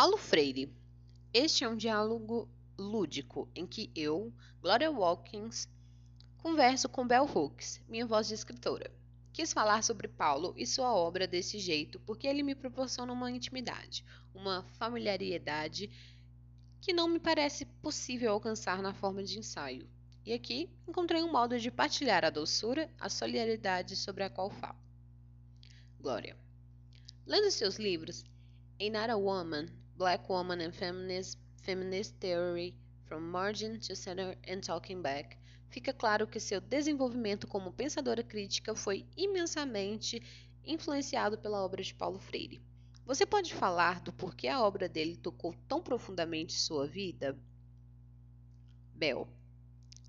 [0.00, 0.74] Paulo Freire.
[1.30, 5.68] Este é um diálogo lúdico em que eu, Gloria Watkins,
[6.38, 8.90] converso com Bell Hooks, minha voz de escritora.
[9.30, 14.02] Quis falar sobre Paulo e sua obra desse jeito porque ele me proporciona uma intimidade,
[14.34, 15.90] uma familiaridade
[16.80, 19.86] que não me parece possível alcançar na forma de ensaio.
[20.24, 24.78] E aqui encontrei um modo de partilhar a doçura, a solidariedade sobre a qual falo.
[26.00, 26.38] Glória.
[27.26, 28.24] Lendo seus livros,
[28.80, 29.68] Ain't Not a Woman,
[30.00, 32.74] Black Woman and Feminism, Feminist Theory,
[33.04, 35.36] From Margin to Center and Talking Back,
[35.68, 40.22] fica claro que seu desenvolvimento como pensadora crítica foi imensamente
[40.64, 42.62] influenciado pela obra de Paulo Freire.
[43.04, 47.38] Você pode falar do porquê a obra dele tocou tão profundamente sua vida?
[48.94, 49.28] Bel.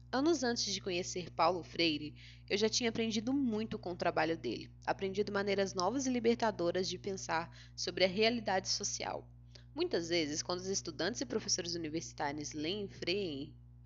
[0.09, 2.15] Anos antes de conhecer Paulo Freire,
[2.49, 6.97] eu já tinha aprendido muito com o trabalho dele, aprendido maneiras novas e libertadoras de
[6.97, 9.27] pensar sobre a realidade social.
[9.73, 12.89] Muitas vezes, quando os estudantes e professores universitários leem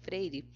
[0.02, 0.48] Freire,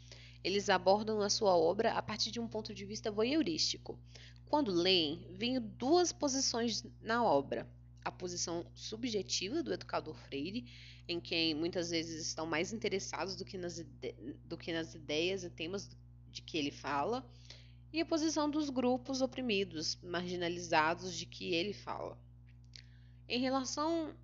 [0.43, 3.99] eles abordam a sua obra a partir de um ponto de vista voyeurístico.
[4.47, 7.69] Quando leem, veem duas posições na obra:
[8.03, 10.65] a posição subjetiva do educador Freire,
[11.07, 13.85] em quem muitas vezes estão mais interessados do que nas,
[14.45, 15.89] do que nas ideias e temas
[16.31, 17.23] de que ele fala,
[17.93, 22.17] e a posição dos grupos oprimidos, marginalizados de que ele fala.
[23.27, 24.15] Em relação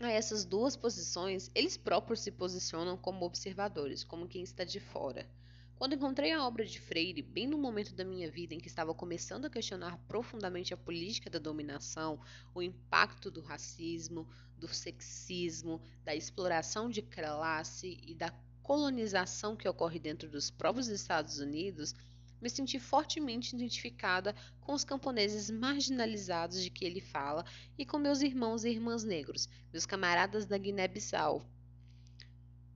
[0.00, 5.28] a essas duas posições, eles próprios se posicionam como observadores, como quem está de fora.
[5.76, 8.92] Quando encontrei a obra de Freire, bem no momento da minha vida em que estava
[8.92, 12.20] começando a questionar profundamente a política da dominação,
[12.52, 19.98] o impacto do racismo, do sexismo, da exploração de classe e da colonização que ocorre
[19.98, 21.94] dentro dos próprios Estados Unidos,
[22.40, 27.44] me senti fortemente identificada com os camponeses marginalizados de que ele fala
[27.76, 31.44] e com meus irmãos e irmãs negros, meus camaradas da Guiné-Bissau.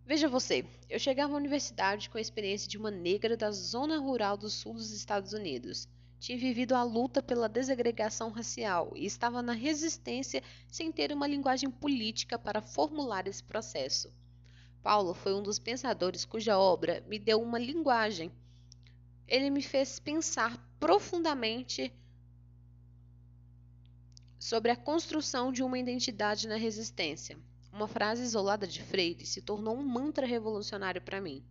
[0.05, 4.37] Veja você, eu chegava à universidade com a experiência de uma negra da zona rural
[4.37, 5.89] do sul dos Estados Unidos.
[6.19, 11.71] Tinha vivido a luta pela desagregação racial e estava na resistência sem ter uma linguagem
[11.71, 14.13] política para formular esse processo.
[14.83, 18.31] Paulo foi um dos pensadores cuja obra me deu uma linguagem
[19.33, 21.91] ele me fez pensar profundamente
[24.39, 27.39] sobre a construção de uma identidade na resistência.
[27.73, 31.43] Uma frase isolada de Freire se tornou um mantra revolucionário para mim.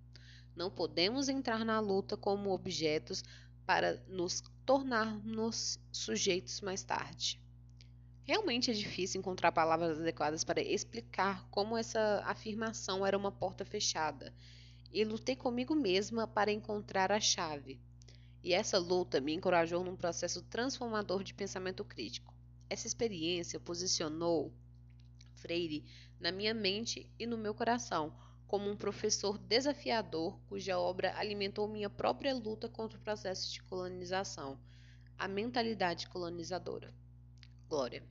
[0.55, 3.23] Não podemos entrar na luta como objetos
[3.65, 7.41] para nos tornarmos sujeitos mais tarde.
[8.21, 14.31] Realmente é difícil encontrar palavras adequadas para explicar como essa afirmação era uma porta fechada
[14.91, 17.79] e lutei comigo mesma para encontrar a chave.
[18.43, 22.33] E essa luta me encorajou num processo transformador de pensamento crítico.
[22.69, 24.53] Essa experiência posicionou
[25.35, 25.83] Freire
[26.19, 28.13] na minha mente e no meu coração
[28.51, 34.59] como um professor desafiador cuja obra alimentou minha própria luta contra o processo de colonização,
[35.17, 36.93] a mentalidade colonizadora.
[37.69, 38.03] Glória.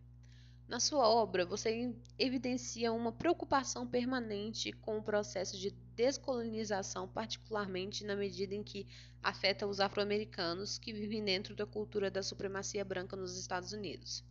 [0.70, 8.14] Na sua obra, você evidencia uma preocupação permanente com o processo de descolonização, particularmente na
[8.14, 8.86] medida em que
[9.20, 14.22] afeta os afro-americanos que vivem dentro da cultura da supremacia branca nos Estados Unidos.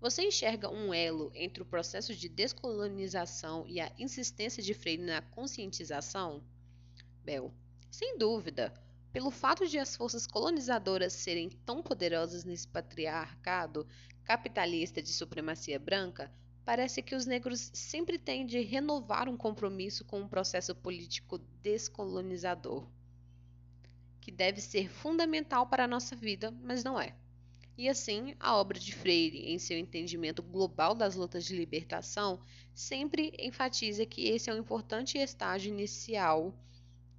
[0.00, 5.22] Você enxerga um elo entre o processo de descolonização e a insistência de Freire na
[5.22, 6.42] conscientização?
[7.24, 7.54] Bel,
[7.92, 8.74] sem dúvida.
[9.16, 13.86] Pelo fato de as forças colonizadoras serem tão poderosas nesse patriarcado
[14.22, 16.30] capitalista de supremacia branca,
[16.66, 22.86] parece que os negros sempre têm de renovar um compromisso com um processo político descolonizador,
[24.20, 27.16] que deve ser fundamental para a nossa vida, mas não é.
[27.78, 32.38] E assim, a obra de Freire, em seu entendimento global das lutas de libertação,
[32.74, 36.54] sempre enfatiza que esse é um importante estágio inicial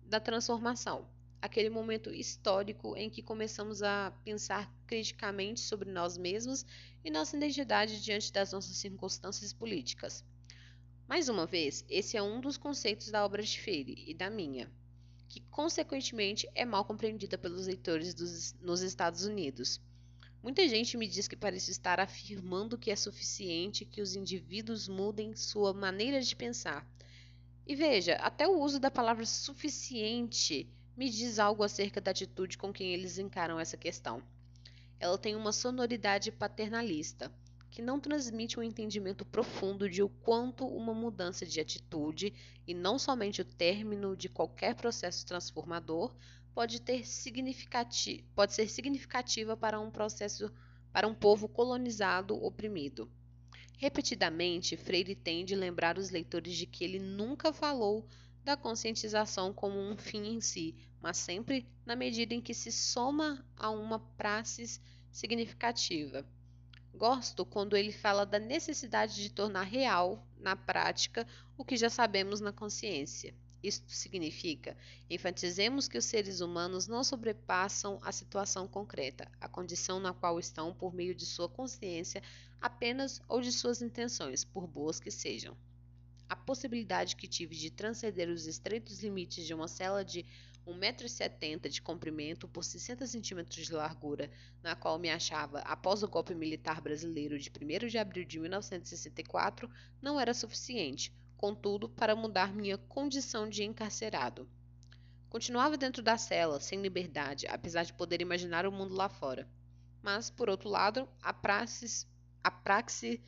[0.06, 6.66] da transformação aquele momento histórico em que começamos a pensar criticamente sobre nós mesmos
[7.04, 10.24] e nossa identidade diante das nossas circunstâncias políticas.
[11.08, 14.70] Mais uma vez, esse é um dos conceitos da obra de Freire e da minha,
[15.30, 19.80] que consequentemente é mal compreendida pelos leitores dos, nos Estados Unidos.
[20.44, 25.36] Muita gente me diz que parece estar afirmando que é suficiente que os indivíduos mudem
[25.36, 26.86] sua maneira de pensar.
[27.66, 32.74] E veja, até o uso da palavra suficiente me diz algo acerca da atitude com
[32.74, 34.24] quem eles encaram essa questão.
[35.00, 37.32] Ela tem uma sonoridade paternalista,
[37.70, 42.34] que não transmite um entendimento profundo de o quanto uma mudança de atitude,
[42.66, 46.16] e não somente o término de qualquer processo transformador,
[46.52, 50.52] pode, ter significati pode ser significativa para um processo
[50.92, 53.08] para um povo colonizado oprimido.
[53.78, 58.08] Repetidamente, Freire tende a lembrar os leitores de que ele nunca falou
[58.44, 63.46] da conscientização como um fim em si, mas sempre na medida em que se soma
[63.56, 66.26] a uma praxis significativa.
[66.94, 71.28] Gosto quando ele fala da necessidade de tornar real, na prática,
[71.58, 73.34] o que já sabemos na consciência.
[73.62, 74.78] Isto significa,
[75.10, 80.74] enfatizemos que os seres humanos não sobrepassam a situação concreta, a condição na qual estão
[80.74, 82.22] por meio de sua consciência
[82.62, 85.58] apenas ou de suas intenções, por boas que sejam.
[86.30, 90.26] A possibilidade que tive de transcender os estreitos limites de uma cela de
[90.68, 94.30] 1,70m de comprimento por 60 centímetros de largura,
[94.62, 99.70] na qual me achava após o golpe militar brasileiro de 1 de abril de 1964,
[100.02, 104.50] não era suficiente, contudo, para mudar minha condição de encarcerado.
[105.30, 109.48] Continuava dentro da cela, sem liberdade, apesar de poder imaginar o mundo lá fora.
[110.02, 112.08] Mas, por outro lado, a praxis,
[112.44, 113.22] a praxe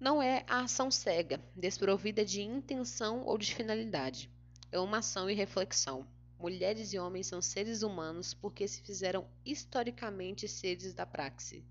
[0.00, 4.30] não é a ação cega, desprovida de intenção ou de finalidade.
[4.72, 6.06] É uma ação e reflexão,
[6.44, 11.64] Mulheres e homens são seres humanos porque se fizeram historicamente seres da praxe.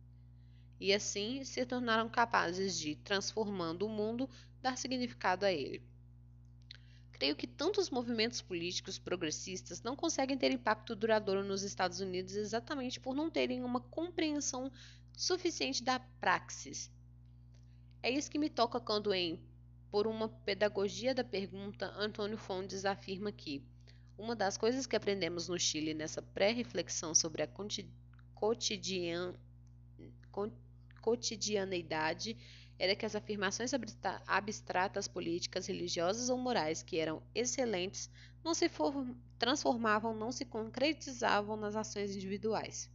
[0.79, 4.27] E assim se tornaram capazes de, transformando o mundo,
[4.63, 5.83] dar significado a ele.
[7.11, 12.99] Creio que tantos movimentos políticos progressistas não conseguem ter impacto duradouro nos Estados Unidos exatamente
[12.99, 14.71] por não terem uma compreensão
[15.15, 16.91] suficiente da praxis.
[18.01, 19.39] É isso que me toca quando, em
[19.91, 23.71] Por uma Pedagogia da Pergunta, Antônio Fontes afirma que
[24.17, 27.47] uma das coisas que aprendemos no Chile nessa pré-reflexão sobre a
[28.35, 29.33] cotidian,
[31.01, 32.37] cotidianeidade
[32.79, 33.71] era que as afirmações
[34.27, 38.09] abstratas políticas, religiosas ou morais que eram excelentes
[38.43, 38.69] não se
[39.37, 42.89] transformavam, não se concretizavam nas ações individuais.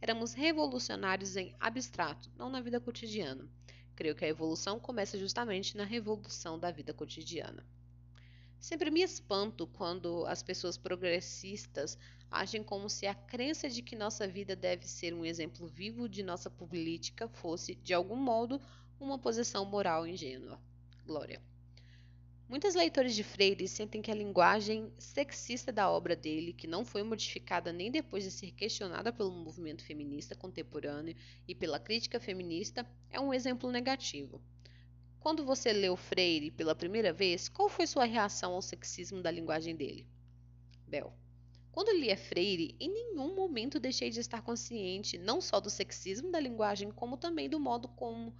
[0.00, 3.48] Éramos revolucionários em abstrato, não na vida cotidiana.
[3.96, 7.64] Creio que a evolução começa justamente na revolução da vida cotidiana.
[8.64, 11.98] Sempre me espanto quando as pessoas progressistas
[12.30, 16.22] agem como se a crença de que nossa vida deve ser um exemplo vivo de
[16.22, 18.58] nossa política fosse, de algum modo,
[18.98, 20.58] uma posição moral ingênua.
[21.04, 21.42] Glória.
[22.48, 27.02] Muitos leitores de Freire sentem que a linguagem sexista da obra dele, que não foi
[27.02, 31.14] modificada nem depois de ser questionada pelo movimento feminista contemporâneo
[31.46, 34.40] e pela crítica feminista, é um exemplo negativo.
[35.24, 39.74] Quando você leu Freire pela primeira vez, qual foi sua reação ao sexismo da linguagem
[39.74, 40.06] dele?
[40.86, 41.14] Bel.
[41.72, 46.38] Quando lia Freire, em nenhum momento deixei de estar consciente não só do sexismo da
[46.38, 48.36] linguagem, como também do modo como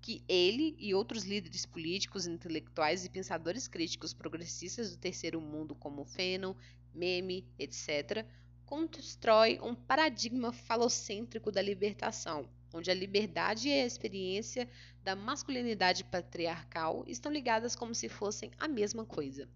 [0.00, 6.04] que ele e outros líderes políticos, intelectuais e pensadores críticos progressistas do terceiro mundo, como
[6.04, 6.54] Fanon,
[6.94, 8.24] Meme, etc.,
[8.64, 14.68] constrói um paradigma falocêntrico da libertação, onde a liberdade e a experiência
[15.02, 19.48] da masculinidade patriarcal estão ligadas como se fossem a mesma coisa.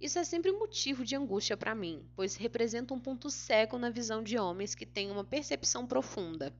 [0.00, 4.22] Isso é sempre motivo de angústia para mim, pois representa um ponto cego na visão
[4.22, 6.54] de homens que têm uma percepção profunda.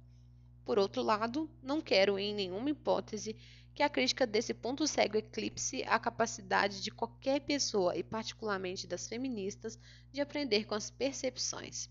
[0.65, 3.37] Por outro lado, não quero em nenhuma hipótese
[3.75, 9.07] que a crítica desse ponto cego eclipse a capacidade de qualquer pessoa, e particularmente das
[9.07, 9.79] feministas,
[10.11, 11.91] de aprender com as percepções.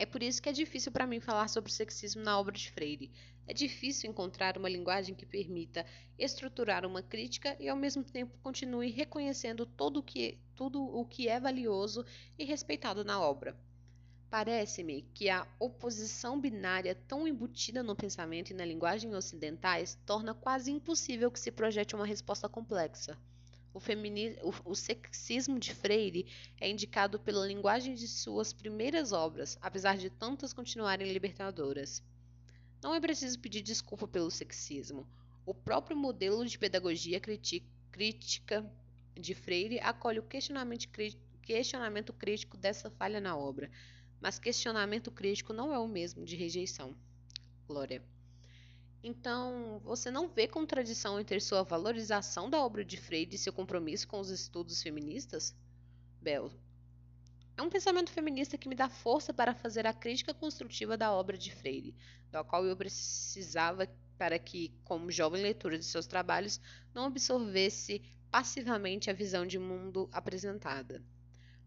[0.00, 3.12] É por isso que é difícil para mim falar sobre sexismo na obra de Freire.
[3.46, 5.84] É difícil encontrar uma linguagem que permita
[6.18, 11.38] estruturar uma crítica e ao mesmo tempo continue reconhecendo o que, tudo o que é
[11.38, 12.02] valioso
[12.38, 13.54] e respeitado na obra.
[14.30, 20.72] Parece-me que a oposição binária tão embutida no pensamento e na linguagem ocidentais torna quase
[20.72, 23.18] impossível que se projete uma resposta complexa.
[23.72, 26.26] O, o, o, sexismo de Freire
[26.60, 32.02] é indicado pela linguagem de suas primeiras obras, apesar de tantas continuarem libertadoras.
[32.82, 35.06] Não é preciso pedir desculpa pelo sexismo.
[35.46, 38.72] O próprio modelo de pedagogia crítica
[39.14, 40.88] de Freire acolhe o questionamento,
[41.42, 43.70] questionamento crítico dessa falha na obra,
[44.20, 46.96] mas questionamento crítico não é o mesmo de rejeição.
[47.66, 48.02] Glória.
[49.02, 54.06] Então, você não vê contradição entre sua valorização da obra de Freire e seu compromisso
[54.06, 55.56] com os estudos feministas?
[56.20, 56.52] Bel.
[57.56, 61.38] É um pensamento feminista que me dá força para fazer a crítica construtiva da obra
[61.38, 61.94] de Freire,
[62.30, 63.88] da qual eu precisava
[64.18, 66.60] para que, como jovem leitora de seus trabalhos,
[66.94, 71.02] não absorvesse passivamente a visão de mundo apresentada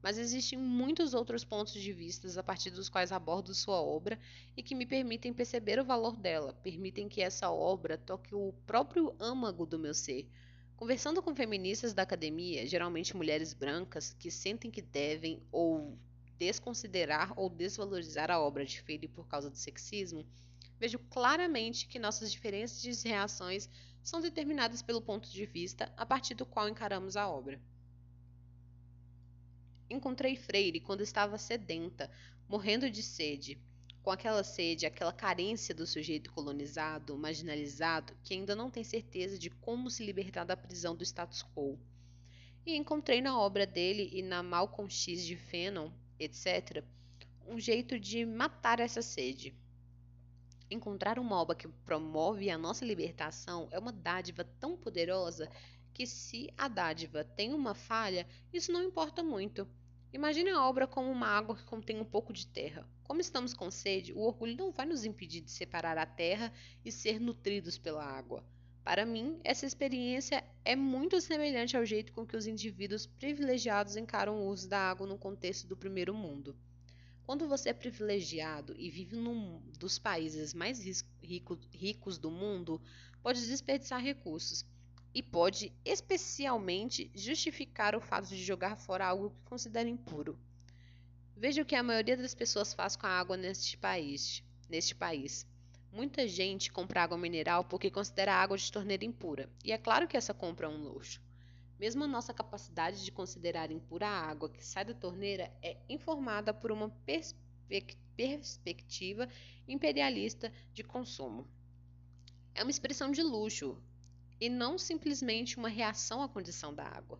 [0.04, 4.20] mas existem muitos outros pontos de vista a partir dos quais abordo sua obra
[4.56, 9.16] e que me permitem perceber o valor dela, permitem que essa obra toque o próprio
[9.18, 10.28] âmago do meu ser.
[10.76, 15.98] Conversando com feministas da academia, geralmente mulheres brancas, que sentem que devem ou
[16.38, 20.26] desconsiderar ou desvalorizar a obra de Freire por causa do sexismo,
[20.78, 23.70] vejo claramente que nossas diferenças de reações
[24.04, 27.62] são determinadas pelo ponto de vista a partir do qual encaramos a obra.
[29.90, 32.10] Encontrei Freire quando estava sedenta,
[32.48, 33.60] morrendo de sede,
[34.04, 39.50] com aquela sede, aquela carência do sujeito colonizado, marginalizado, que ainda não tem certeza de
[39.50, 41.80] como se libertar da prisão do status quo.
[42.66, 46.84] E encontrei na obra dele e na Malcolm X de Fanon, etc.,
[47.48, 49.54] um jeito de matar essa sede.
[50.70, 55.50] Encontrar uma obra que promove a nossa libertação é uma dádiva tão poderosa
[55.94, 59.68] que, se a dádiva tem uma falha, isso não importa muito.
[60.12, 62.88] Imagine a obra como uma água que contém um pouco de terra.
[63.04, 66.92] Como estamos com sede, o orgulho não vai nos impedir de separar a terra e
[66.92, 68.44] ser nutridos pela água.
[68.84, 74.42] Para mim, essa experiência é muito semelhante ao jeito com que os indivíduos privilegiados encaram
[74.42, 76.56] o uso da água no contexto do primeiro mundo.
[77.26, 80.80] Quando você é privilegiado e vive num dos países mais
[81.22, 82.82] rico, ricos do mundo,
[83.22, 84.66] pode desperdiçar recursos
[85.14, 90.36] e pode especialmente justificar o fato de jogar fora algo que considera impuro.
[91.36, 94.44] Veja o que a maioria das pessoas faz com a água neste país.
[94.70, 95.46] Neste país.
[95.92, 100.08] Muita gente compra água mineral porque considera a água de torneira impura, e é claro
[100.08, 101.22] que essa compra é um luxo.
[101.80, 106.52] Mesmo a nossa capacidade de considerar impura a água que sai da torneira é informada
[106.52, 109.30] por uma perspectiva
[109.68, 111.48] imperialista de consumo.
[112.56, 113.80] É uma expressão de luxo
[114.40, 117.20] e não simplesmente uma reação à condição da água.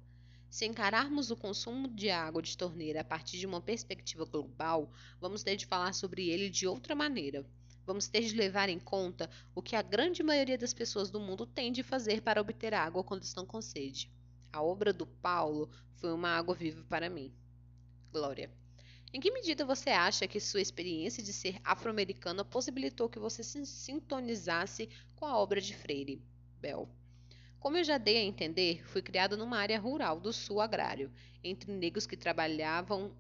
[0.50, 5.42] Se encararmos o consumo de água de torneira a partir de uma perspectiva global, vamos
[5.42, 7.44] ter de falar sobre ele de outra maneira.
[7.86, 11.46] Vamos ter de levar em conta o que a grande maioria das pessoas do mundo
[11.46, 14.12] tem de fazer para obter água quando estão com sede.
[14.52, 17.34] A obra do Paulo foi uma água viva para mim.
[18.12, 18.52] Glória.
[19.12, 23.66] Em que medida você acha que sua experiência de ser afro-americana possibilitou que você se
[23.66, 26.22] sintonizasse com a obra de Freire?
[26.62, 26.88] Bell.
[27.64, 31.10] Como eu já dei a entender, fui criada numa área rural do sul agrário,
[31.42, 33.16] entre negros que trabalhavam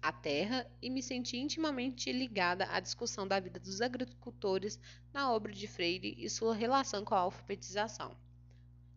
[0.00, 4.78] a terra e me senti intimamente ligada à discussão da vida dos agricultores
[5.12, 8.16] na obra de Freire e sua relação com a alfabetização.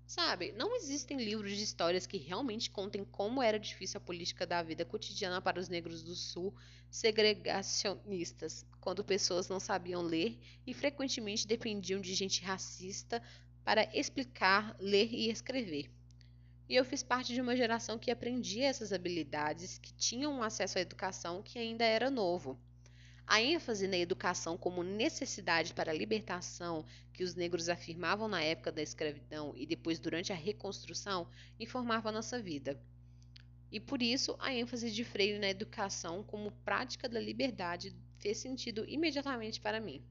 [0.05, 4.61] Sabe, não existem livros de histórias que realmente contem como era difícil a política da
[4.61, 6.53] vida cotidiana para os negros do Sul
[6.91, 13.19] segregacionistas, quando pessoas não sabiam ler e frequentemente dependiam de gente racista
[13.63, 15.89] para explicar, ler e escrever.
[16.67, 20.77] E eu fiz parte de uma geração que aprendia essas habilidades, que tinham um acesso
[20.77, 22.59] à educação que ainda era novo.
[23.25, 28.71] A ênfase na educação como necessidade para a libertação que os negros afirmavam na época
[28.71, 31.27] da escravidão e depois durante a reconstrução
[31.59, 32.79] informava a nossa vida.
[33.71, 38.85] E por isso a ênfase de Freire na educação como prática da liberdade fez sentido
[38.87, 40.03] imediatamente para mim.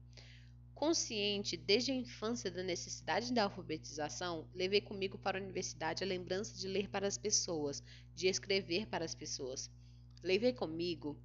[0.75, 6.57] Consciente desde a infância da necessidade da alfabetização, levei comigo para a universidade a lembrança
[6.57, 7.81] de ler para as pessoas,
[8.15, 9.69] de escrever para as pessoas.
[10.21, 11.17] Levei comigo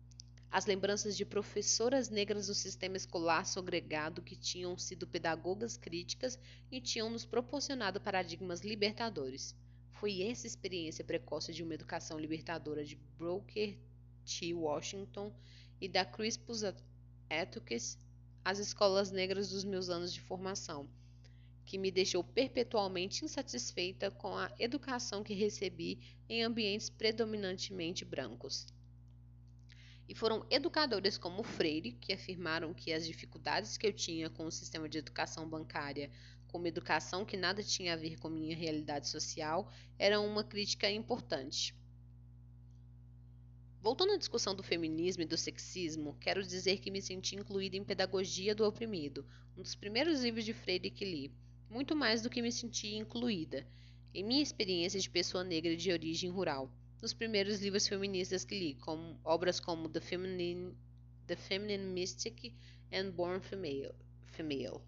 [0.50, 6.38] as lembranças de professoras negras do sistema escolar segregado que tinham sido pedagogas críticas
[6.70, 9.54] e tinham nos proporcionado paradigmas libertadores.
[9.92, 13.78] Foi essa experiência precoce de uma educação libertadora de Booker
[14.24, 14.54] T.
[14.54, 15.34] Washington
[15.80, 16.62] e da Crispus
[17.28, 17.98] Attucks
[18.44, 20.88] as escolas negras dos meus anos de formação,
[21.64, 28.66] que me deixou perpetualmente insatisfeita com a educação que recebi em ambientes predominantemente brancos.
[30.08, 34.50] E foram educadores como Freire que afirmaram que as dificuldades que eu tinha com o
[34.50, 36.10] sistema de educação bancária,
[36.46, 41.74] como educação que nada tinha a ver com minha realidade social, eram uma crítica importante.
[43.88, 47.82] Voltando à discussão do feminismo e do sexismo, quero dizer que me senti incluída em
[47.82, 49.24] Pedagogia do Oprimido,
[49.56, 51.32] um dos primeiros livros de Freire que li,
[51.70, 53.66] muito mais do que me senti incluída,
[54.12, 58.74] em minha experiência de pessoa negra de origem rural nos primeiros livros feministas que li,
[58.74, 60.76] como obras como The Feminine,
[61.26, 62.52] The Feminine Mystic
[62.92, 63.94] and Born Female.
[64.26, 64.82] Female.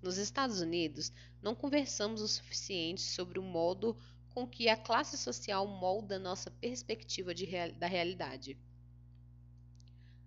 [0.00, 3.96] Nos Estados Unidos, não conversamos o suficiente sobre o modo
[4.38, 8.56] com que a classe social molda nossa perspectiva real, da realidade.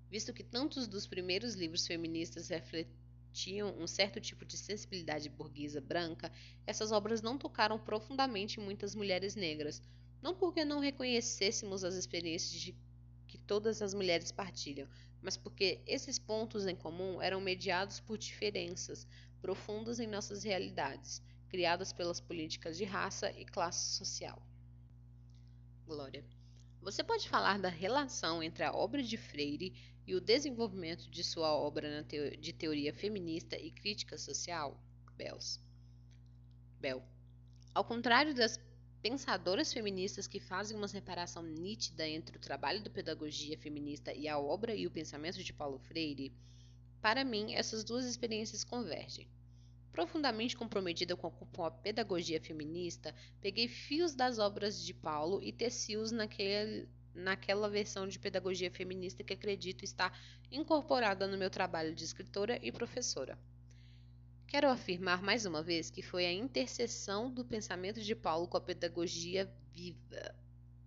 [0.10, 6.30] Visto que tantos dos primeiros livros feministas refletiam um certo tipo de sensibilidade burguesa branca,
[6.68, 9.82] essas obras não tocaram profundamente muitas mulheres negras,
[10.22, 12.76] não porque não reconhecêssemos as experiências de
[13.30, 14.90] que todas as mulheres partilham,
[15.22, 19.08] mas porque esses pontos em comum eram mediados por diferenças
[19.42, 24.42] profundas em nossas realidades, criadas pelas políticas de raça e classe social.
[25.86, 26.24] Glória.
[26.82, 29.76] Você pode falar da relação entre a obra de Freire
[30.08, 32.04] e o desenvolvimento de sua obra
[32.40, 34.82] de teoria feminista e crítica social,
[35.18, 35.60] Bells.
[36.80, 37.04] Bell.
[37.76, 38.58] Ao contrário das
[39.02, 44.40] pensadoras feministas que fazem uma separação nítida entre o trabalho da pedagogia feminista e a
[44.40, 46.34] obra e o pensamento de Paulo Freire,
[47.02, 49.28] para mim essas duas experiências convergem.
[49.92, 55.52] Profundamente comprometida com a, com a pedagogia feminista, peguei fios das obras de Paulo e
[55.52, 60.18] teci-os naquela versão de pedagogia feminista que acredito estar
[60.50, 63.38] incorporada no meu trabalho de escritora e professora.
[64.48, 68.62] Quero afirmar mais uma vez que foi a interseção do pensamento de Paulo com a
[68.62, 70.36] pedagogia viva,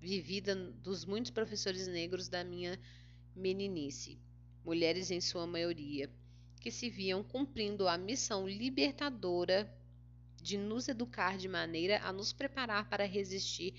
[0.01, 2.79] vivida dos muitos professores negros da minha
[3.35, 4.19] meninice,
[4.63, 6.11] mulheres em sua maioria,
[6.65, 9.71] que se viam cumprindo a missão libertadora
[10.41, 13.75] de nos educar de maneira a nos preparar para resistir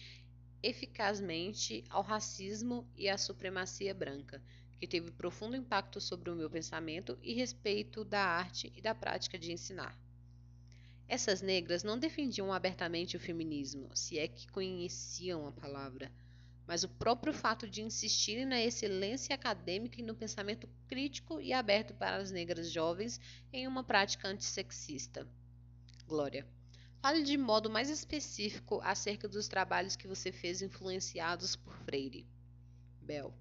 [0.61, 4.39] eficazmente ao racismo e à supremacia branca,
[4.77, 9.39] que teve profundo impacto sobre o meu pensamento e respeito da arte e da prática
[9.39, 9.99] de ensinar.
[11.07, 16.11] Essas negras não defendiam abertamente o feminismo, se é que conheciam a palavra,
[16.67, 21.93] mas o próprio fato de insistirem na excelência acadêmica e no pensamento crítico e aberto
[21.93, 23.19] para as negras jovens
[23.51, 25.27] em uma prática antissexista.
[26.07, 26.47] Glória.
[27.01, 32.27] Fale de modo mais específico acerca dos trabalhos que você fez influenciados por Freire.
[33.01, 33.33] Bell.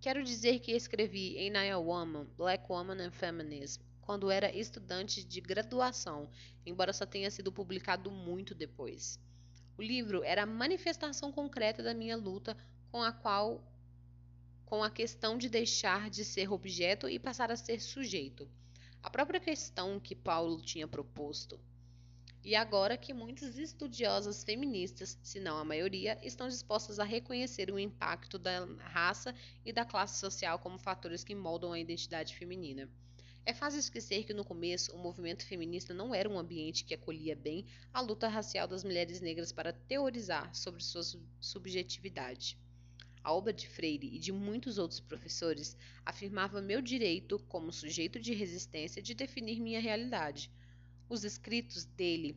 [0.00, 5.40] Quero dizer que escrevi em I Woman, Black Woman and Feminism quando era estudante de
[5.40, 6.30] graduação,
[6.64, 9.18] embora só tenha sido publicado muito depois.
[9.78, 12.56] O livro era a manifestação concreta da minha luta
[12.90, 13.62] com a qual
[14.64, 18.48] com a questão de deixar de ser objeto e passar a ser sujeito.
[19.02, 21.60] A própria questão que Paulo tinha proposto.
[22.42, 27.78] E agora que muitas estudiosas feministas, se não a maioria, estão dispostas a reconhecer o
[27.78, 32.88] impacto da raça e da classe social como fatores que moldam a identidade feminina.
[33.48, 37.36] É fácil esquecer que no começo o movimento feminista não era um ambiente que acolhia
[37.36, 41.02] bem a luta racial das mulheres negras para teorizar sobre sua
[41.38, 42.58] subjetividade.
[43.22, 48.34] A obra de Freire e de muitos outros professores afirmava meu direito, como sujeito de
[48.34, 50.50] resistência, de definir minha realidade
[51.08, 52.36] os escritos dele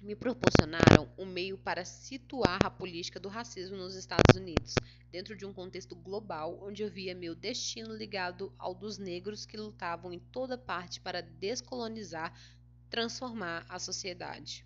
[0.00, 4.74] me proporcionaram um meio para situar a política do racismo nos Estados Unidos,
[5.10, 9.56] dentro de um contexto global onde eu via meu destino ligado ao dos negros que
[9.56, 12.32] lutavam em toda parte para descolonizar,
[12.88, 14.64] transformar a sociedade.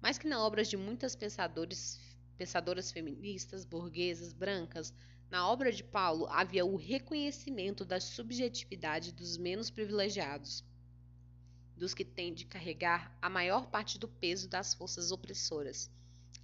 [0.00, 2.00] Mais que na obra de muitas pensadores,
[2.38, 4.92] pensadoras feministas, burguesas, brancas,
[5.30, 10.64] na obra de Paulo havia o reconhecimento da subjetividade dos menos privilegiados
[11.82, 15.90] dos que têm de carregar a maior parte do peso das forças opressoras,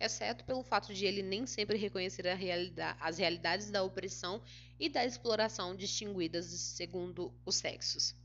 [0.00, 4.42] exceto pelo fato de ele nem sempre reconhecer realidade, as realidades da opressão
[4.80, 8.16] e da exploração distinguidas segundo os sexos.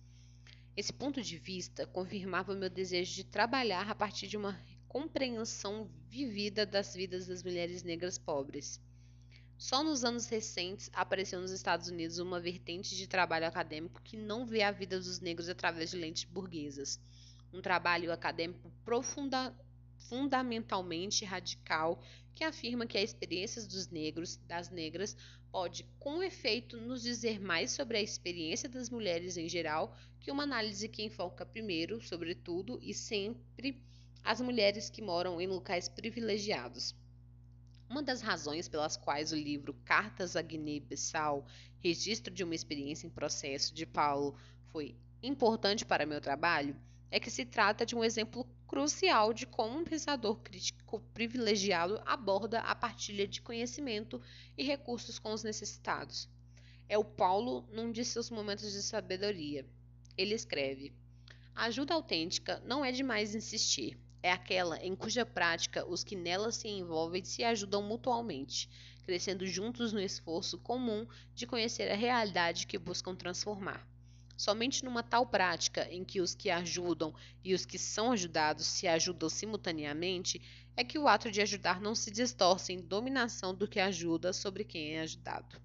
[0.75, 6.65] Esse ponto de vista confirmava meu desejo de trabalhar a partir de uma compreensão vivida
[6.65, 8.81] das vidas das mulheres negras pobres.
[9.63, 14.45] Só nos anos recentes apareceu nos Estados Unidos uma vertente de trabalho acadêmico que não
[14.45, 16.99] vê a vida dos negros através de lentes burguesas.
[17.53, 19.55] Um trabalho acadêmico profunda,
[20.09, 22.03] fundamentalmente radical
[22.35, 25.15] que afirma que a experiência dos negros, das negras,
[25.49, 30.43] pode, com efeito, nos dizer mais sobre a experiência das mulheres em geral que uma
[30.43, 33.81] análise que enfoca primeiro, sobretudo e sempre,
[34.25, 36.93] as mulheres que moram em locais privilegiados.
[37.93, 41.45] Uma das razões pelas quais o livro Cartas a Guiné-Bissau,
[41.77, 44.35] registro de uma experiência em processo de Paulo,
[44.71, 46.75] foi importante para meu trabalho
[47.11, 52.61] é que se trata de um exemplo crucial de como um pensador crítico privilegiado aborda
[52.61, 54.19] a partilha de conhecimento
[54.57, 56.27] e recursos com os necessitados.
[56.89, 59.67] É o Paulo num de seus momentos de sabedoria.
[60.17, 60.91] Ele escreve:
[61.53, 66.51] A ajuda autêntica não é demais insistir é aquela em cuja prática os que nela
[66.51, 68.69] se envolvem se ajudam mutualmente,
[69.03, 71.05] crescendo juntos no esforço comum
[71.35, 73.85] de conhecer a realidade que buscam transformar.
[74.37, 78.87] Somente numa tal prática em que os que ajudam e os que são ajudados se
[78.87, 80.41] ajudam simultaneamente
[80.75, 84.63] é que o ato de ajudar não se distorce em dominação do que ajuda sobre
[84.63, 85.61] quem é ajudado.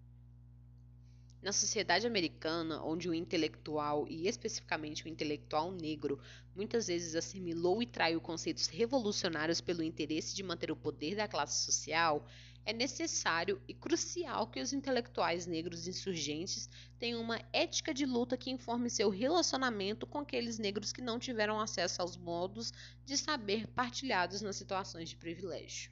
[1.40, 6.18] Na sociedade americana, onde o intelectual, e especificamente o intelectual negro,
[6.55, 11.64] muitas vezes assimilou e traiu conceitos revolucionários pelo interesse de manter o poder da classe
[11.64, 12.27] social,
[12.64, 18.51] é necessário e crucial que os intelectuais negros insurgentes tenham uma ética de luta que
[18.51, 22.72] informe seu relacionamento com aqueles negros que não tiveram acesso aos modos
[23.07, 25.90] de saber partilhados nas situações de privilégio.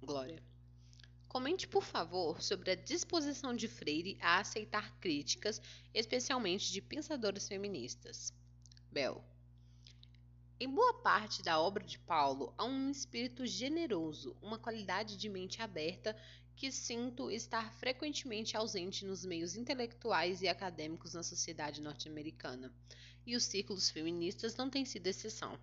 [0.00, 0.42] Glória.
[1.32, 5.62] Comente, por favor, sobre a disposição de Freire a aceitar críticas,
[5.94, 8.34] especialmente de pensadores feministas.
[8.90, 9.24] Bel.
[10.60, 15.62] Em boa parte da obra de Paulo há um espírito generoso, uma qualidade de mente
[15.62, 16.14] aberta
[16.54, 22.70] que sinto estar frequentemente ausente nos meios intelectuais e acadêmicos na sociedade norte-americana,
[23.24, 25.58] e os círculos feministas não têm sido exceção.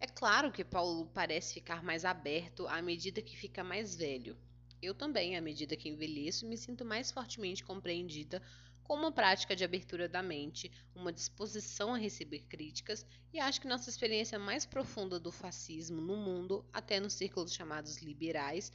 [0.00, 4.34] É claro que Paulo parece ficar mais aberto à medida que fica mais velho,
[4.80, 8.42] eu também, à medida que envelheço, me sinto mais fortemente compreendida
[8.82, 13.68] com uma prática de abertura da mente, uma disposição a receber críticas, e acho que
[13.68, 18.72] nossa experiência mais profunda do fascismo no mundo, até nos círculos chamados liberais,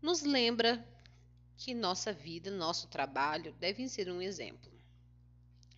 [0.00, 0.86] nos lembra
[1.56, 4.72] que nossa vida, nosso trabalho devem ser um exemplo.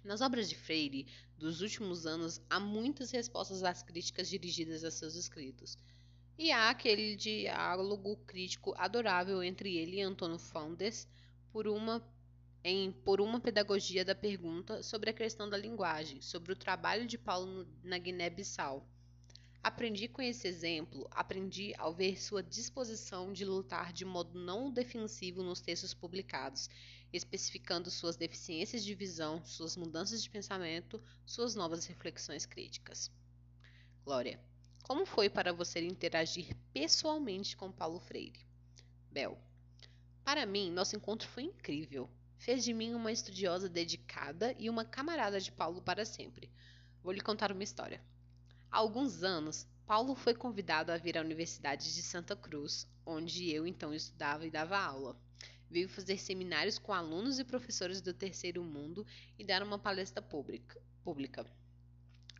[0.04, 1.06] Nas obras de Freire
[1.38, 5.78] dos últimos anos, há muitas respostas às críticas dirigidas a seus escritos.
[6.38, 11.08] E há aquele diálogo crítico adorável entre ele e Antônio Faundes
[11.50, 12.06] por uma,
[12.62, 17.16] em Por uma Pedagogia da Pergunta sobre a questão da linguagem, sobre o trabalho de
[17.16, 18.86] Paulo na Guiné-Bissau.
[19.62, 25.42] Aprendi com esse exemplo, aprendi ao ver sua disposição de lutar de modo não defensivo
[25.42, 26.68] nos textos publicados,
[27.14, 33.10] especificando suas deficiências de visão, suas mudanças de pensamento, suas novas reflexões críticas.
[34.04, 34.38] Glória.
[34.86, 38.46] Como foi para você interagir pessoalmente com Paulo Freire?
[39.10, 39.36] Bel.
[40.22, 42.08] Para mim, nosso encontro foi incrível.
[42.38, 46.48] Fez de mim uma estudiosa dedicada e uma camarada de Paulo para sempre.
[47.02, 48.00] Vou lhe contar uma história.
[48.70, 53.66] Há alguns anos, Paulo foi convidado a vir à Universidade de Santa Cruz, onde eu
[53.66, 55.20] então estudava e dava aula.
[55.68, 59.04] Veio fazer seminários com alunos e professores do terceiro mundo
[59.36, 60.80] e dar uma palestra pública.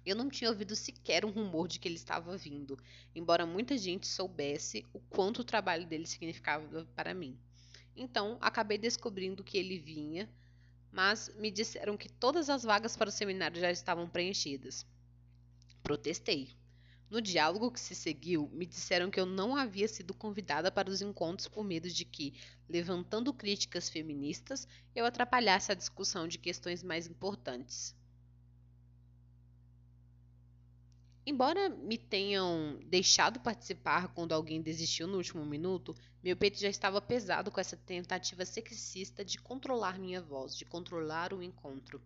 [0.07, 2.79] Eu não tinha ouvido sequer um rumor de que ele estava vindo,
[3.13, 7.37] embora muita gente soubesse o quanto o trabalho dele significava para mim.
[7.97, 10.31] Então, acabei descobrindo que ele vinha,
[10.93, 14.87] mas me disseram que todas as vagas para o seminário já estavam preenchidas.
[15.83, 16.55] Protestei.
[17.11, 21.03] No diálogo que se seguiu, me disseram que eu não havia sido convidada para os
[21.03, 22.33] encontros por medo de que,
[22.69, 27.93] levantando críticas feministas, eu atrapalhasse a discussão de questões mais importantes.
[31.29, 37.01] Embora me tenham deixado participar quando alguém desistiu no último minuto, meu peito já estava
[37.01, 42.01] pesado com essa tentativa sexista de controlar minha voz, de controlar o encontro.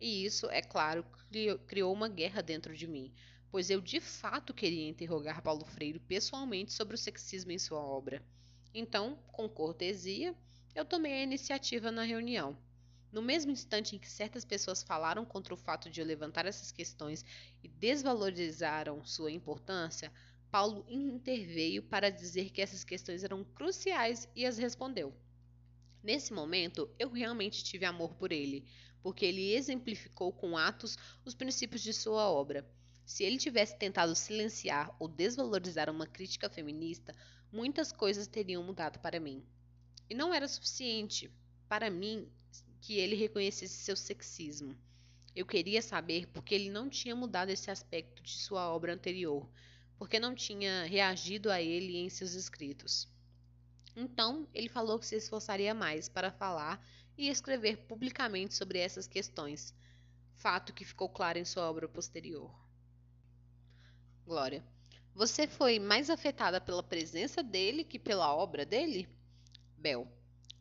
[0.00, 1.04] E isso, é claro,
[1.68, 3.12] criou uma guerra dentro de mim,
[3.52, 8.20] pois eu de fato queria interrogar Paulo Freire pessoalmente sobre o sexismo em sua obra.
[8.74, 10.34] Então, com cortesia,
[10.74, 12.58] eu tomei a iniciativa na reunião.
[13.16, 16.70] No mesmo instante em que certas pessoas falaram contra o fato de eu levantar essas
[16.70, 17.24] questões
[17.64, 20.12] e desvalorizaram sua importância,
[20.50, 25.16] Paulo interveio para dizer que essas questões eram cruciais e as respondeu.
[26.02, 28.66] Nesse momento, eu realmente tive amor por ele,
[29.02, 32.70] porque ele exemplificou com atos os princípios de sua obra.
[33.06, 37.14] Se ele tivesse tentado silenciar ou desvalorizar uma crítica feminista,
[37.50, 39.42] muitas coisas teriam mudado para mim.
[40.06, 41.30] E não era suficiente.
[41.66, 42.30] Para mim,
[42.86, 44.72] que ele reconhecesse seu sexismo.
[45.34, 49.50] Eu queria saber por que ele não tinha mudado esse aspecto de sua obra anterior,
[49.98, 53.08] porque não tinha reagido a ele em seus escritos.
[53.96, 56.80] Então, ele falou que se esforçaria mais para falar
[57.18, 59.74] e escrever publicamente sobre essas questões,
[60.36, 62.54] fato que ficou claro em sua obra posterior.
[64.24, 64.64] Glória.
[65.12, 69.08] Você foi mais afetada pela presença dele que pela obra dele?
[69.76, 70.15] Bel.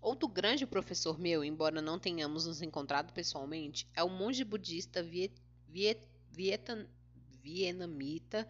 [0.06, 5.34] Outro grande professor meu, embora não tenhamos nos encontrado pessoalmente, é o monge budista viet,
[5.68, 6.00] viet,
[6.32, 6.86] vietan,
[7.42, 8.48] vietnamita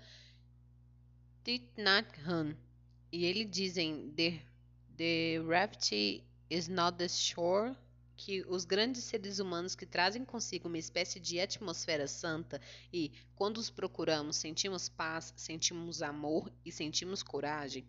[1.45, 2.57] Thich Nhat Hanh.
[3.09, 4.41] E ele diz em The,
[4.97, 5.93] the Raft
[6.49, 7.73] is not the shore
[8.17, 12.59] que os grandes seres humanos que trazem consigo uma espécie de atmosfera santa
[12.91, 17.87] e, quando os procuramos, sentimos paz, sentimos amor e sentimos coragem.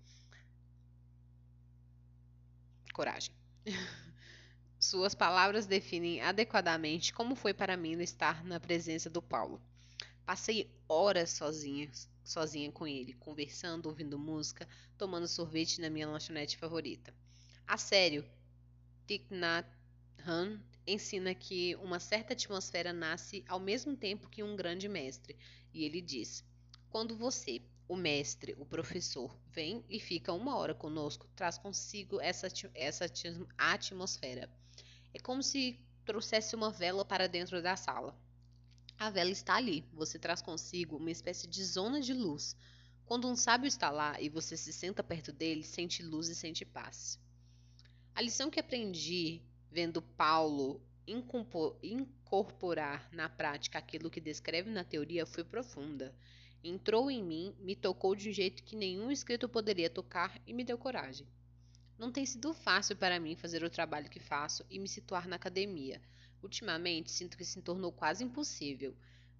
[2.94, 3.34] Coragem.
[4.78, 9.60] Suas palavras definem adequadamente como foi para mim estar na presença do Paulo.
[10.24, 11.90] Passei horas sozinha,
[12.24, 17.14] sozinha com ele, conversando, ouvindo música, tomando sorvete na minha lanchonete favorita.
[17.66, 18.24] A sério,
[19.06, 19.68] Thich Nhat
[20.24, 25.36] Hanh ensina que uma certa atmosfera nasce ao mesmo tempo que um grande mestre,
[25.72, 26.44] e ele diz:
[26.88, 32.48] quando você o mestre, o professor, vem e fica uma hora conosco, traz consigo essa,
[32.74, 33.06] essa
[33.56, 34.50] atmosfera.
[35.14, 38.16] É como se trouxesse uma vela para dentro da sala.
[38.98, 42.56] A vela está ali, você traz consigo uma espécie de zona de luz.
[43.04, 46.64] Quando um sábio está lá e você se senta perto dele, sente luz e sente
[46.64, 47.20] paz.
[48.14, 50.80] A lição que aprendi vendo Paulo
[51.82, 56.14] incorporar na prática aquilo que descreve na teoria foi profunda.
[56.68, 60.64] Entrou em mim, me tocou de um jeito que nenhum escrito poderia tocar e me
[60.64, 61.26] deu coragem.
[61.98, 65.36] Não tem sido fácil para mim fazer o trabalho que faço e me situar na
[65.36, 66.00] academia.
[66.42, 68.94] Ultimamente, sinto que se tornou quase impossível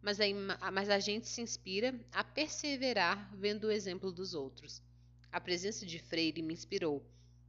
[0.07, 4.81] mas a, mas a gente se inspira a perseverar vendo o exemplo dos outros.
[5.33, 7.05] A presença de Freire me inspirou.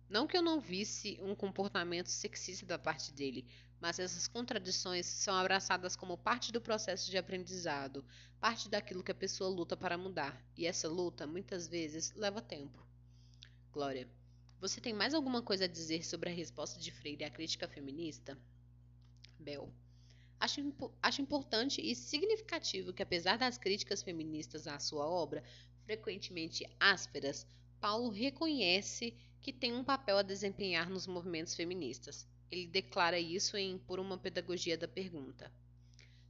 [0.09, 3.45] Não que eu não visse um comportamento sexista da parte dele,
[3.79, 8.03] mas essas contradições são abraçadas como parte do processo de aprendizado,
[8.39, 12.85] parte daquilo que a pessoa luta para mudar, e essa luta, muitas vezes, leva tempo.
[13.71, 14.07] Glória,
[14.59, 18.37] você tem mais alguma coisa a dizer sobre a resposta de Freire à crítica feminista?
[19.39, 19.71] Bel.
[20.39, 20.61] Acho,
[21.01, 25.43] acho importante e significativo que, apesar das críticas feministas à sua obra,
[25.85, 27.45] frequentemente ásperas,
[27.79, 32.27] Paulo reconhece que tem um papel a desempenhar nos movimentos feministas.
[32.51, 35.51] Ele declara isso em Por uma Pedagogia da Pergunta.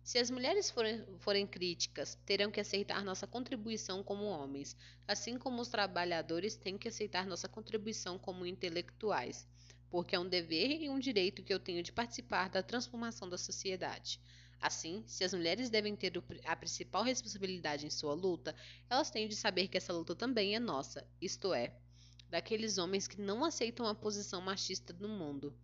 [0.04, 4.76] Se as mulheres forem, forem, críticas, terão que aceitar nossa contribuição como homens,
[5.08, 9.48] assim como os trabalhadores têm que aceitar nossa contribuição como intelectuais
[9.90, 13.38] porque é um dever e um direito que eu tenho de participar da transformação da
[13.38, 14.20] sociedade.
[14.60, 16.12] Assim, se as mulheres devem ter
[16.46, 18.56] a principal responsabilidade em sua luta,
[18.90, 21.76] elas têm de saber que essa luta também é nossa, isto é,
[22.30, 25.56] daqueles homens que não aceitam a posição machista do mundo.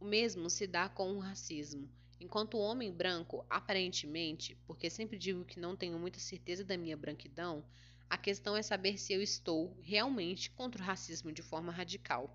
[0.00, 1.86] O mesmo se dá com o racismo.
[2.18, 6.96] Enquanto o homem branco, aparentemente, porque sempre digo que não tenho muita certeza da minha
[6.96, 7.62] branquidão,
[8.08, 12.34] a questão é saber se eu estou realmente contra o racismo de forma radical.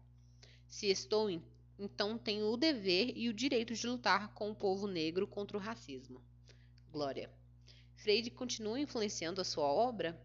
[0.68, 1.28] Se estou,
[1.78, 5.60] então tenho o dever e o direito de lutar com o povo negro contra o
[5.60, 6.24] racismo.
[6.92, 7.32] Glória.
[7.96, 10.24] Freire continua influenciando a sua obra?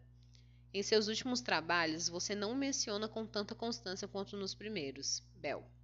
[0.75, 5.23] Em seus últimos trabalhos, você não menciona com tanta constância quanto nos primeiros.
[5.37, 5.80] Bel.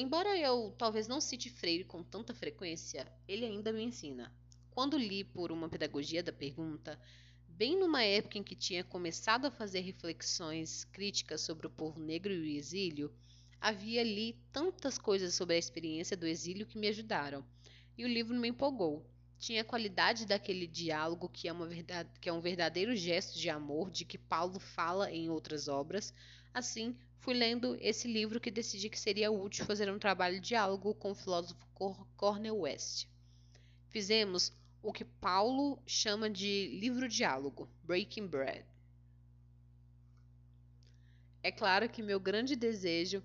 [0.00, 4.32] Embora eu talvez não cite Freire com tanta frequência, ele ainda me ensina.
[4.70, 6.96] Quando li por uma pedagogia da pergunta,
[7.48, 12.32] bem numa época em que tinha começado a fazer reflexões críticas sobre o povo negro
[12.32, 13.12] e o exílio,
[13.60, 17.44] havia ali tantas coisas sobre a experiência do exílio que me ajudaram,
[17.96, 19.04] e o livro me empolgou.
[19.36, 23.90] Tinha a qualidade daquele diálogo que é, verdade, que é um verdadeiro gesto de amor
[23.90, 26.14] de que Paulo fala em outras obras.
[26.54, 30.94] Assim, fui lendo esse livro que decidi que seria útil fazer um trabalho de diálogo
[30.94, 31.66] com o filósofo
[32.16, 33.06] Cornel West.
[33.88, 34.52] Fizemos
[34.82, 38.64] o que Paulo chama de livro-diálogo, Breaking Bread.
[41.42, 43.22] É claro que meu grande desejo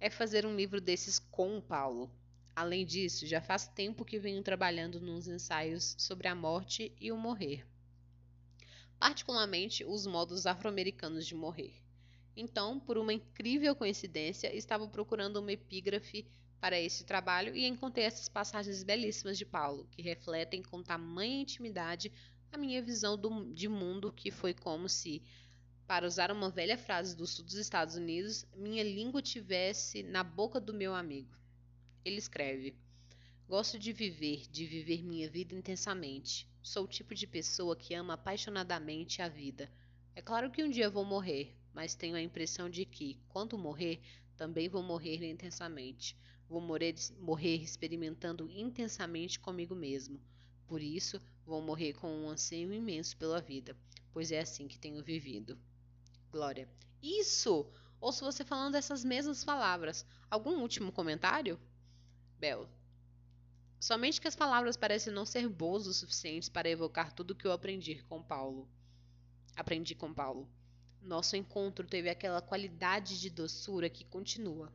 [0.00, 2.10] é fazer um livro desses com o Paulo.
[2.54, 7.16] Além disso, já faz tempo que venho trabalhando nos ensaios sobre a morte e o
[7.16, 7.66] morrer,
[8.98, 11.85] particularmente os modos afro-americanos de morrer.
[12.36, 16.26] Então, por uma incrível coincidência, estava procurando uma epígrafe
[16.60, 22.12] para este trabalho e encontrei essas passagens belíssimas de Paulo, que refletem com tamanha intimidade
[22.52, 25.22] a minha visão do, de mundo, que foi como se,
[25.86, 30.60] para usar uma velha frase do sul dos Estados Unidos, minha língua tivesse na boca
[30.60, 31.34] do meu amigo.
[32.04, 32.76] Ele escreve:
[33.48, 36.48] Gosto de viver, de viver minha vida intensamente.
[36.62, 39.70] Sou o tipo de pessoa que ama apaixonadamente a vida.
[40.16, 44.00] É claro que um dia vou morrer, mas tenho a impressão de que, quando morrer,
[44.34, 46.16] também vou morrer intensamente.
[46.48, 50.18] Vou morrer, morrer experimentando intensamente comigo mesmo.
[50.66, 53.76] Por isso, vou morrer com um anseio imenso pela vida,
[54.10, 55.58] pois é assim que tenho vivido.
[56.32, 56.66] Glória.
[57.02, 57.70] Isso!
[58.00, 60.06] Ouço você falando essas mesmas palavras.
[60.30, 61.60] Algum último comentário?
[62.38, 62.66] Bel.
[63.78, 67.46] Somente que as palavras parecem não ser boas o suficiente para evocar tudo o que
[67.46, 68.66] eu aprendi com Paulo.
[69.56, 70.46] Aprendi com Paulo.
[71.00, 74.70] Nosso encontro teve aquela qualidade de doçura que continua,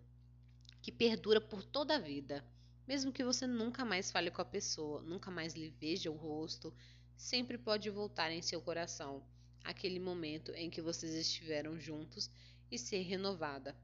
[0.82, 2.44] que perdura por toda a vida.
[2.88, 6.74] Mesmo que você nunca mais fale com a pessoa, nunca mais lhe veja o rosto,
[7.16, 9.24] sempre pode voltar em seu coração
[9.64, 12.32] aquele momento em que vocês estiveram juntos
[12.72, 13.76] e ser renovada.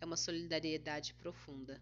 [0.00, 1.80] É uma solidariedade profunda.